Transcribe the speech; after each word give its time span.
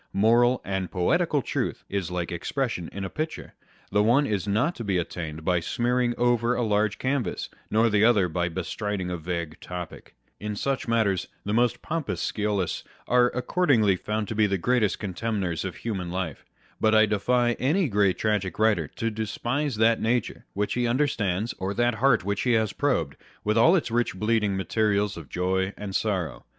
Moral 0.13 0.61
and 0.65 0.89
poetical 0.89 1.43
truth 1.43 1.83
is 1.87 2.09
like 2.09 2.31
expression 2.31 2.89
in 2.91 3.05
a 3.05 3.07
picture 3.11 3.53
â€" 3.61 3.65
the 3.91 4.01
one 4.01 4.25
is 4.25 4.47
not 4.47 4.73
to 4.73 4.83
be 4.83 4.97
attained 4.97 5.45
by 5.45 5.59
smearing 5.59 6.15
over 6.17 6.55
a 6.55 6.63
large 6.63 6.97
canvas, 6.97 7.49
nor 7.69 7.87
the 7.87 8.03
other 8.03 8.27
by 8.27 8.49
bestriding 8.49 9.11
a 9.11 9.17
vague 9.17 9.59
topic. 9.59 10.15
In 10.39 10.55
such 10.55 10.87
matters, 10.87 11.27
the 11.45 11.53
most 11.53 11.83
pompous 11.83 12.31
sciolists 12.31 12.81
^e 13.07 13.29
accordingly 13.35 13.95
found 13.95 14.27
to 14.29 14.33
be 14.33 14.47
the 14.47 14.57
greatest 14.57 14.95
On 15.03 15.11
Application 15.11 15.35
to 15.39 15.55
Study. 15.55 15.55
73 15.55 15.69
contemners 15.69 15.69
of 15.69 15.75
human 15.81 16.09
life. 16.11 16.45
But 16.79 16.95
I 16.95 17.05
defy 17.05 17.51
any 17.59 17.87
great 17.87 18.17
tragic 18.17 18.57
writer 18.57 18.87
to 18.87 19.11
despise 19.11 19.75
that 19.75 20.01
nature 20.01 20.47
which 20.55 20.73
he 20.73 20.87
understands, 20.87 21.53
or 21.59 21.75
that 21.75 21.93
heart 22.01 22.25
which 22.25 22.41
he 22.41 22.53
has 22.53 22.73
probed, 22.73 23.17
with 23.43 23.55
all 23.55 23.75
its 23.75 23.91
rich 23.91 24.15
bleeding 24.17 24.57
materials 24.57 25.15
of 25.15 25.29
joy 25.29 25.75
and 25.77 25.95
sorrow. 25.95 26.45